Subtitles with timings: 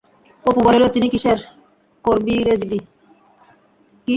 [0.43, 1.39] অপু বলিল, চিনি কিসের
[2.05, 2.79] করবি রে দিদি?